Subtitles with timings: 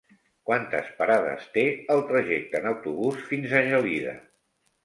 [0.49, 1.65] Quantes parades té
[1.97, 4.19] el trajecte en autobús fins a Gelida?